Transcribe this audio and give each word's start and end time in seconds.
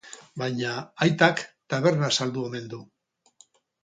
Baina, 0.41 0.69
aitak 1.05 1.43
taberna 1.73 2.09
saldu 2.21 2.47
omen 2.47 2.65
du. 2.73 2.81